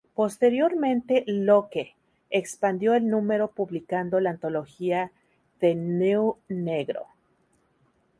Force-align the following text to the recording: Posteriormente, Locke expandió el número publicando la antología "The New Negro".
Posteriormente, 0.15 1.23
Locke 1.27 1.93
expandió 2.31 2.95
el 2.95 3.07
número 3.07 3.49
publicando 3.51 4.19
la 4.19 4.31
antología 4.31 5.11
"The 5.59 5.75
New 5.75 6.37
Negro". 6.49 7.03